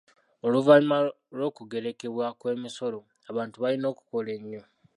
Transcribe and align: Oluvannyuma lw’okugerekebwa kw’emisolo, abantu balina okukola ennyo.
Oluvannyuma 0.45 0.97
lw’okugerekebwa 1.37 2.25
kw’emisolo, 2.39 2.99
abantu 3.31 3.55
balina 3.63 3.85
okukola 3.93 4.29
ennyo. 4.37 4.63